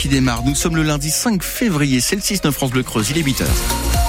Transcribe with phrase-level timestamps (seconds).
[0.00, 0.44] qui démarre.
[0.44, 4.07] Nous sommes le lundi 5 février, c'est le 6-9 France Bleu Creuse, il est 8h.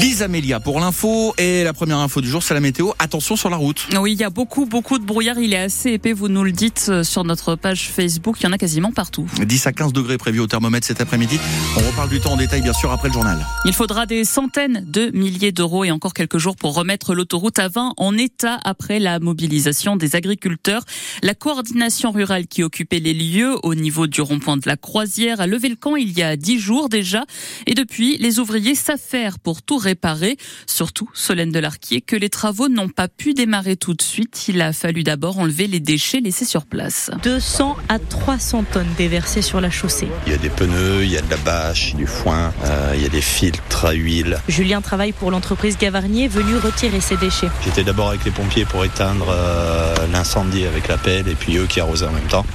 [0.00, 2.90] Lise Amélia pour l'info et la première info du jour c'est la météo.
[2.98, 3.88] Attention sur la route.
[3.98, 6.52] Oui, il y a beaucoup beaucoup de brouillard, il est assez épais, vous nous le
[6.52, 9.26] dites euh, sur notre page Facebook, il y en a quasiment partout.
[9.42, 11.38] 10 à 15 degrés prévus au thermomètre cet après-midi.
[11.76, 13.46] On reparle du temps en détail bien sûr après le journal.
[13.64, 17.68] Il faudra des centaines de milliers d'euros et encore quelques jours pour remettre l'autoroute à
[17.68, 20.84] 20 en état après la mobilisation des agriculteurs.
[21.22, 25.46] La coordination rurale qui occupait les lieux au niveau du rond-point de la Croisière a
[25.46, 27.24] levé le camp il y a 10 jours déjà
[27.66, 30.36] et depuis les ouvriers s'affairent pour tout réparer.
[30.66, 34.48] Surtout, Solène Delarquier, que les travaux n'ont pas pu démarrer tout de suite.
[34.48, 37.10] Il a fallu d'abord enlever les déchets laissés sur place.
[37.22, 40.08] 200 à 300 tonnes déversées sur la chaussée.
[40.26, 43.02] Il y a des pneus, il y a de la bâche, du foin, euh, il
[43.02, 44.38] y a des filtres à huile.
[44.48, 47.48] Julien travaille pour l'entreprise Gavarnier, venu retirer ses déchets.
[47.64, 51.66] J'étais d'abord avec les pompiers pour éteindre euh, l'incendie avec la pelle et puis eux
[51.66, 52.46] qui arrosaient en même temps.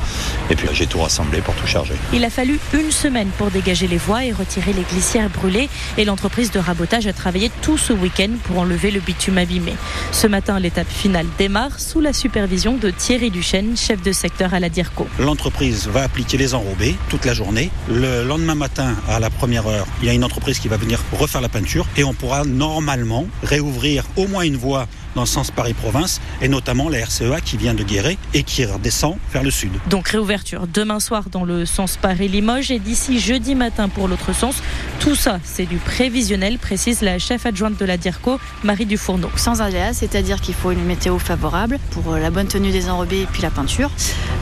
[0.49, 1.93] Et puis j'ai tout rassemblé pour tout charger.
[2.13, 5.69] Il a fallu une semaine pour dégager les voies et retirer les glissières brûlées.
[5.97, 9.73] Et l'entreprise de rabotage a travaillé tout ce week-end pour enlever le bitume abîmé.
[10.11, 14.59] Ce matin, l'étape finale démarre sous la supervision de Thierry Duchesne, chef de secteur à
[14.59, 15.05] la DIRCO.
[15.19, 17.69] L'entreprise va appliquer les enrobés toute la journée.
[17.87, 20.99] Le lendemain matin, à la première heure, il y a une entreprise qui va venir
[21.11, 25.51] refaire la peinture et on pourra normalement réouvrir au moins une voie dans le sens
[25.51, 29.71] Paris-Province et notamment la RCEA qui vient de Guéret et qui redescend vers le sud.
[29.89, 34.55] Donc réouverture demain soir dans le sens Paris-Limoges et d'ici jeudi matin pour l'autre sens.
[34.99, 39.29] Tout ça, c'est du prévisionnel, précise la chef adjointe de la DIRCO, Marie Dufourneau.
[39.35, 43.25] Sans aléas, c'est-à-dire qu'il faut une météo favorable pour la bonne tenue des enrobés et
[43.25, 43.91] puis la peinture.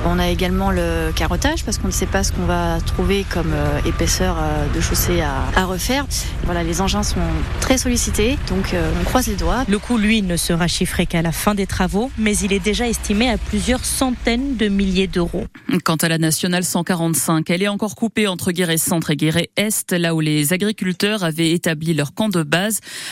[0.05, 3.51] On a également le carottage parce qu'on ne sait pas ce qu'on va trouver comme
[3.53, 6.05] euh, épaisseur euh, de chaussée à, à, refaire.
[6.45, 7.19] Voilà, les engins sont
[7.59, 9.65] très sollicités, donc euh, on croise les doigts.
[9.67, 12.87] Le coût, lui, ne sera chiffré qu'à la fin des travaux, mais il est déjà
[12.87, 15.45] estimé à plusieurs centaines de milliers d'euros.
[15.83, 19.91] Quant à la nationale 145, elle est encore coupée entre Guéret Centre et Guéret Est,
[19.91, 22.58] là où les agriculteurs avaient établi leur camp de base.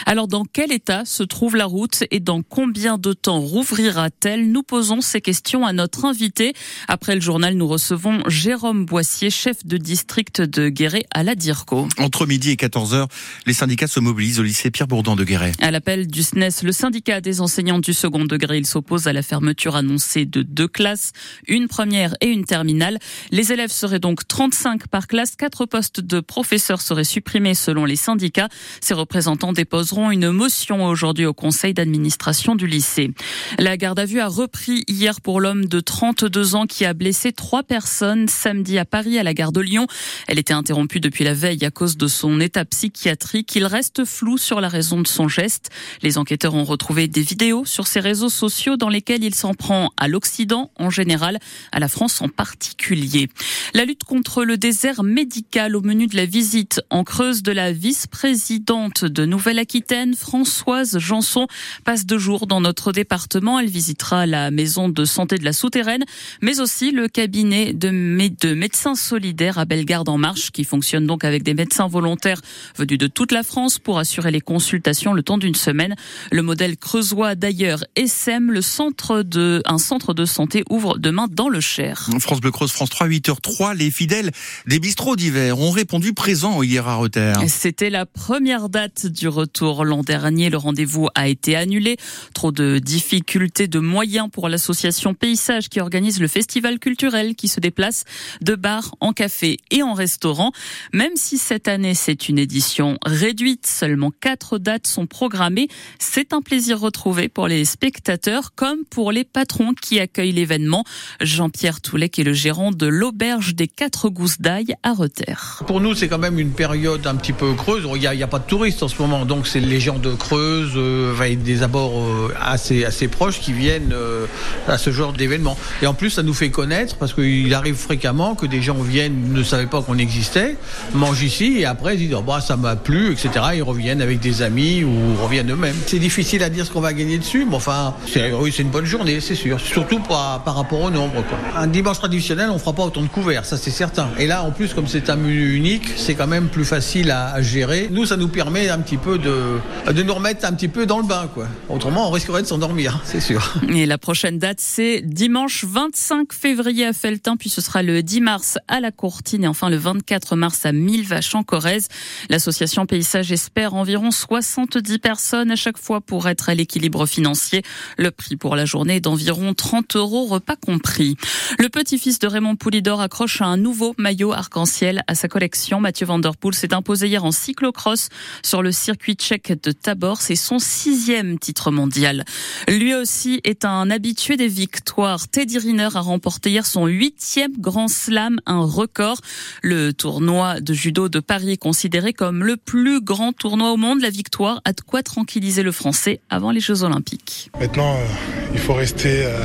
[0.05, 4.51] Alors dans quel état se trouve la route et dans combien de temps rouvrira-t-elle?
[4.51, 6.53] Nous posons ces questions à notre invité.
[6.87, 11.87] Après le journal, nous recevons Jérôme Boissier, chef de district de Guéret à la DIRCO.
[11.97, 13.07] Entre midi et 14h,
[13.45, 15.51] les syndicats se mobilisent au lycée Pierre Bourdon de Guéret.
[15.61, 19.21] À l'appel du SNES, le syndicat des enseignants du second degré, il s'oppose à la
[19.21, 21.11] fermeture annoncée de deux classes,
[21.47, 22.99] une première et une terminale.
[23.31, 27.95] Les élèves seraient donc 35 par classe, quatre postes de professeurs seraient supprimés selon les
[27.95, 28.49] syndicats.
[28.81, 33.11] Ces représentants déposeront une motion aujourd'hui au conseil d'administration du lycée.
[33.59, 37.31] La garde à vue a repris hier pour l'homme de 32 ans qui a blessé
[37.31, 39.87] trois personnes samedi à Paris à la gare de Lyon.
[40.27, 43.55] Elle était interrompue depuis la veille à cause de son état psychiatrique.
[43.55, 45.69] Il reste flou sur la raison de son geste.
[46.01, 49.91] Les enquêteurs ont retrouvé des vidéos sur ses réseaux sociaux dans lesquelles il s'en prend
[49.97, 51.39] à l'Occident en général,
[51.71, 53.29] à la France en particulier.
[53.73, 57.71] La lutte contre le désert médical au menu de la visite en Creuse de la
[57.71, 61.47] vice-présidente de Nouvelle-Aquitaine, Françoise Janson,
[61.85, 63.59] passe deux jours dans notre département.
[63.59, 66.03] Elle visitera la maison de santé de la Souterraine,
[66.41, 71.23] mais aussi le cabinet de, de médecins solidaires à Bellegarde en Marche, qui fonctionne donc
[71.23, 72.41] avec des médecins volontaires
[72.75, 75.95] venus de toute la France pour assurer les consultations le temps d'une semaine.
[76.31, 81.49] Le modèle creusois d'ailleurs SM, le centre de, un centre de santé ouvre demain dans
[81.49, 82.09] le Cher.
[82.19, 84.31] France Bleu Creuse, France 3, 8h03, les fidèles
[84.65, 87.33] des bistrots d'hiver ont répondu présents hier à Rother.
[87.47, 90.49] C'était la première date du retour l'an dernier.
[90.49, 91.97] Le rendez-vous a été annulé.
[92.33, 97.59] Trop de difficultés de moyens pour l'association Paysage qui organise le festival culturel qui se
[97.59, 98.03] déplace
[98.41, 100.51] de bar en café et en restaurant.
[100.93, 105.67] Même si cette année c'est une édition réduite, seulement quatre dates sont programmées.
[105.99, 110.83] C'est un plaisir retrouvé pour les spectateurs comme pour les patrons qui accueillent l'événement.
[111.21, 115.63] Jean-Pierre Toulet qui est le gérant de l'auberge des Quatre Gousses d'Ail à Rother.
[115.67, 117.87] Pour nous, c'est quand même une période un petit peu creuse.
[117.95, 120.13] Il n'y a, a, pas de touristes en ce moment, donc c'est les gens de
[120.13, 124.25] Creuse, euh, avec des abords euh, assez, assez proches qui viennent euh,
[124.67, 125.57] à ce genre d'événement.
[125.81, 129.33] Et en plus, ça nous fait connaître parce qu'il arrive fréquemment que des gens viennent,
[129.33, 130.57] ne savaient pas qu'on existait,
[130.93, 133.29] mangent ici et après ils disent oh, bah, ça m'a plu, etc.
[133.55, 135.75] Ils reviennent avec des amis ou reviennent eux-mêmes.
[135.85, 137.93] C'est difficile à dire ce qu'on va gagner dessus, mais enfin,
[138.39, 139.59] oui, c'est une bonne journée, c'est sûr.
[139.59, 141.23] Surtout par, par rapport au nombre.
[141.27, 141.37] Quoi.
[141.55, 144.09] Un dimanche traditionnel, on fera pas autant de couverts, ça c'est certain.
[144.19, 147.41] Et là, en plus, comme c'est un menu unique, c'est quand même plus facile à,
[147.41, 147.87] gérer.
[147.91, 149.59] Nous, ça nous permet un petit peu de,
[149.91, 151.49] de nous remettre un petit peu dans le bain, quoi.
[151.67, 153.55] Autrement, on risquerait de s'endormir, c'est sûr.
[153.67, 158.21] Et la prochaine date, c'est dimanche 25 février à Feltin, puis ce sera le 10
[158.21, 161.89] mars à la Courtine et enfin le 24 mars à Millevaches en Corrèze.
[162.29, 167.63] L'association Paysage espère environ 70 personnes à chaque fois pour être à l'équilibre financier.
[167.97, 171.17] Le prix pour la journée est d'environ 30 euros, repas compris.
[171.59, 175.81] Le petit-fils de Raymond Poulidor accroche un nouveau maillot arc-en-ciel à sa collection.
[175.81, 178.07] Mathieu Van Der Poel s'est imposé hier en cyclocross
[178.43, 180.21] sur le circuit tchèque de Tabor.
[180.21, 182.23] C'est son sixième titre mondial.
[182.67, 185.27] Lui aussi est un habitué des victoires.
[185.27, 189.19] Teddy Riner a remporté hier son huitième grand slam, un record.
[189.61, 194.01] Le tournoi de judo de Paris est considéré comme le plus grand tournoi au monde.
[194.01, 197.51] La victoire a de quoi tranquilliser le Français avant les Jeux Olympiques.
[197.59, 198.05] Maintenant, euh,
[198.53, 199.37] il faut rester euh,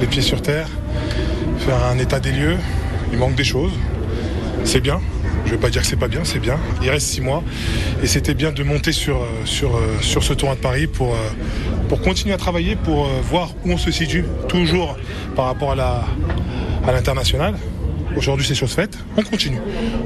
[0.00, 0.68] les pieds sur terre,
[1.58, 2.56] faire un état des lieux.
[3.12, 3.72] Il manque des choses.
[4.64, 5.00] C'est bien.
[5.48, 6.58] Je ne vais pas dire que c'est pas bien, c'est bien.
[6.82, 7.42] Il reste six mois
[8.02, 9.28] et c'était bien de monter sur, euh,
[9.62, 13.90] euh, ce tournoi de Paris pour, euh, continuer à travailler, pour voir où on se
[13.90, 14.98] situe, toujours
[15.34, 17.54] par rapport à l'international.
[18.14, 18.98] Aujourd'hui, c'est chose faite.
[19.16, 19.56] On continue.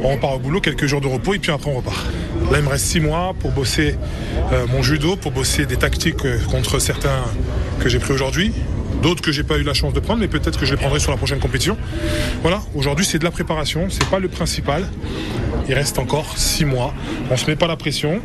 [0.04, 2.06] On repart au boulot, quelques jours de repos et puis après, on repart.
[2.52, 3.96] Là, il me reste six mois pour bosser
[4.72, 6.22] mon judo, pour bosser des tactiques
[6.52, 7.24] contre certains
[7.80, 8.52] que j'ai pris aujourd'hui.
[9.02, 11.00] D'autres que j'ai pas eu la chance de prendre, mais peut-être que je les prendrai
[11.00, 11.76] sur la prochaine compétition.
[12.42, 14.86] Voilà, aujourd'hui c'est de la préparation, c'est pas le principal.
[15.68, 16.94] Il reste encore six mois.
[17.30, 18.20] On se met pas la pression,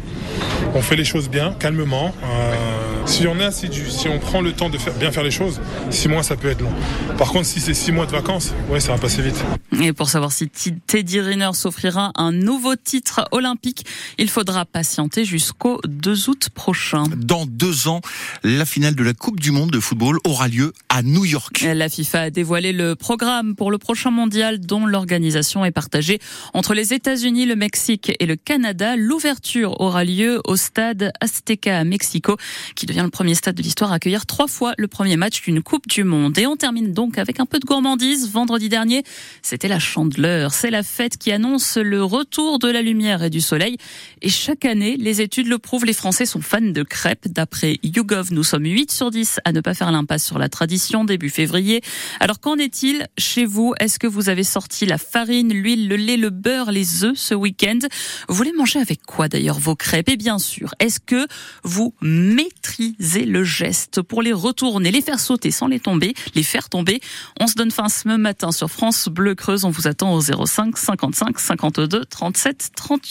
[0.75, 2.13] on fait les choses bien, calmement.
[2.24, 5.31] Euh, si on est assidu, si on prend le temps de faire, bien faire les
[5.31, 5.59] choses,
[5.89, 6.71] six mois ça peut être long.
[7.18, 9.44] Par contre, si c'est six mois de vacances, ouais, ça va passer vite.
[9.81, 13.86] Et pour savoir si Teddy Riner s'offrira un nouveau titre olympique,
[14.18, 17.04] il faudra patienter jusqu'au 2 août prochain.
[17.15, 18.01] Dans deux ans,
[18.44, 21.65] la finale de la Coupe du Monde de football aura lieu à New York.
[21.74, 26.19] La FIFA a dévoilé le programme pour le prochain mondial dont l'organisation est partagée
[26.53, 28.95] entre les États-Unis, le Mexique et le Canada.
[28.95, 32.38] L'ouverture aura lieu au stade Azteca à Mexico,
[32.75, 35.61] qui devient le premier stade de l'histoire à accueillir trois fois le premier match d'une
[35.61, 36.38] Coupe du Monde.
[36.38, 38.31] Et on termine donc avec un peu de gourmandise.
[38.31, 39.03] Vendredi dernier,
[39.41, 40.53] c'était la chandeleur.
[40.53, 43.77] C'est la fête qui annonce le retour de la lumière et du soleil.
[44.21, 47.27] Et chaque année, les études le prouvent, les Français sont fans de crêpes.
[47.27, 51.03] D'après YouGov, nous sommes 8 sur 10 à ne pas faire l'impasse sur la tradition
[51.03, 51.81] début février.
[52.19, 53.73] Alors qu'en est-il chez vous?
[53.79, 57.33] Est-ce que vous avez sorti la farine, l'huile, le lait, le beurre, les œufs ce
[57.33, 57.79] week-end?
[58.27, 60.09] Vous voulez manger avec quoi d'ailleurs vos crêpes?
[60.09, 61.27] Et bien sûr, est-ce que
[61.63, 66.69] vous maîtrisez le geste pour les retourner, les faire sauter sans les tomber, les faire
[66.69, 67.00] tomber
[67.39, 69.66] On se donne fin ce matin sur France Bleu Creuse.
[69.66, 73.07] On vous attend au 05 55 52 37 38.